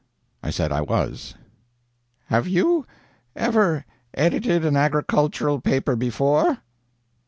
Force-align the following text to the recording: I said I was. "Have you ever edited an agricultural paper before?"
I 0.41 0.49
said 0.49 0.71
I 0.71 0.81
was. 0.81 1.35
"Have 2.29 2.47
you 2.47 2.87
ever 3.35 3.85
edited 4.15 4.65
an 4.65 4.75
agricultural 4.75 5.61
paper 5.61 5.95
before?" 5.95 6.57